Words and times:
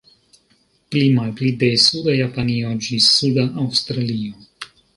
Pli-malpli 0.95 1.51
de 1.65 1.69
suda 1.83 2.15
Japanio 2.23 2.73
ĝis 2.87 3.13
suda 3.19 3.47
Aŭstralio. 3.67 4.45